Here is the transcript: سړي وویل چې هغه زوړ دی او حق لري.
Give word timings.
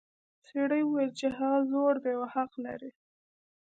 سړي 0.47 0.81
وویل 0.85 1.11
چې 1.19 1.27
هغه 1.37 1.59
زوړ 1.69 1.93
دی 2.03 2.13
او 2.17 2.23
حق 2.33 2.51
لري. 2.65 2.91